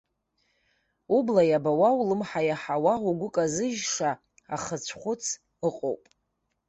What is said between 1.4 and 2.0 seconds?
иабауа,